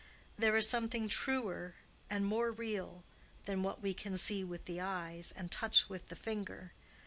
[0.35, 1.75] There is something truer
[2.09, 3.03] and more real
[3.45, 6.73] than what we can see with the eyes and touch with the finger.